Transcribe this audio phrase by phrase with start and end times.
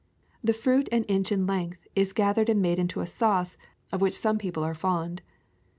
[0.43, 3.55] The fruit, an inch in length, is gathered, and made into a sauce,
[3.91, 5.21] of which some people are fond.